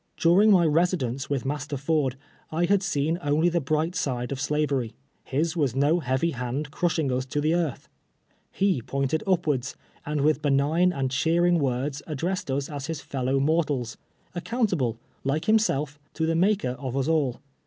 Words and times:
During 0.17 0.49
my 0.49 0.65
residence 0.65 1.29
with 1.29 1.45
Master 1.45 1.77
Ford 1.77 2.15
I 2.51 2.65
had 2.65 2.81
seen 2.81 3.19
only 3.21 3.49
the 3.49 3.61
bright 3.61 3.93
side 3.93 4.31
of 4.31 4.41
slavery. 4.41 4.95
His 5.25 5.55
was 5.55 5.75
no 5.75 5.99
heavy 5.99 6.31
hand 6.31 6.71
crushing 6.71 7.11
us 7.11 7.23
to 7.27 7.39
the 7.39 7.53
earth. 7.53 7.87
lie 8.59 8.79
pointed 8.87 9.21
upwards, 9.27 9.75
and 10.03 10.21
with 10.21 10.41
benign 10.41 10.91
and 10.91 11.11
cheering 11.11 11.59
words 11.59 12.01
ad 12.07 12.17
dressed 12.17 12.49
us 12.49 12.67
as 12.67 12.87
his 12.87 12.99
fellow 13.01 13.39
mortals, 13.39 13.95
accountable, 14.33 14.97
like 15.23 15.45
himself, 15.45 15.99
to 16.15 16.25
the 16.25 16.33
MaKer 16.33 16.75
of 16.79 16.97
us 16.97 17.07
all. 17.07 17.39